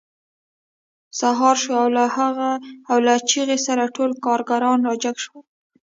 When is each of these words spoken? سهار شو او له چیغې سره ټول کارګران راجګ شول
سهار 1.19 1.55
شو 1.63 1.73
او 2.91 2.97
له 3.05 3.13
چیغې 3.29 3.57
سره 3.67 3.83
ټول 3.95 4.11
کارګران 4.25 4.79
راجګ 4.89 5.15
شول 5.25 5.45